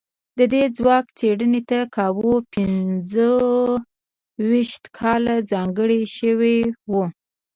د 0.37 0.39
دې 0.53 0.63
ځواک 0.77 1.05
څېړنې 1.17 1.61
ته 1.69 1.79
کابو 1.95 2.33
پينځو 2.53 3.33
ويشت 4.49 4.83
کاله 4.97 5.35
ځانګړي 5.51 6.01
شوي 6.17 6.57
وو. 6.89 7.03